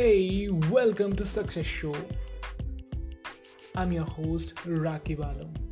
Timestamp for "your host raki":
3.90-5.16